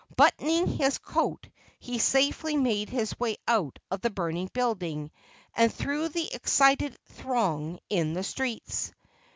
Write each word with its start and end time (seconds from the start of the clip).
Buttoning 0.15 0.65
his 0.65 0.97
coat, 0.97 1.45
he 1.77 1.99
safely 1.99 2.57
made 2.57 2.89
his 2.89 3.19
way 3.19 3.37
out 3.47 3.77
of 3.91 4.01
the 4.01 4.09
burning 4.09 4.49
building 4.51 5.11
and 5.53 5.71
through 5.71 6.09
the 6.09 6.33
excited 6.33 6.97
throng 7.07 7.77
in 7.87 8.13
the 8.13 8.23
streets. 8.23 8.93